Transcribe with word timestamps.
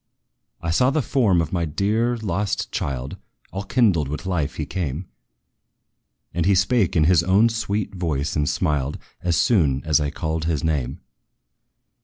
I 0.63 0.71
saw 0.71 0.89
the 0.89 1.03
form 1.03 1.43
of 1.43 1.53
my 1.53 1.63
dear, 1.63 2.17
lost 2.17 2.71
child! 2.71 3.17
All 3.51 3.61
kindled 3.63 4.07
with 4.07 4.25
life 4.25 4.55
he 4.55 4.65
came; 4.65 5.07
And 6.33 6.47
he 6.47 6.55
spake 6.55 6.95
in 6.95 7.03
his 7.03 7.21
own 7.21 7.49
sweet 7.49 7.93
voice, 7.93 8.35
and 8.35 8.49
smiled, 8.49 8.97
As 9.21 9.37
soon 9.37 9.83
as 9.85 9.99
I 9.99 10.09
called 10.09 10.45
his 10.45 10.63
name. 10.63 11.01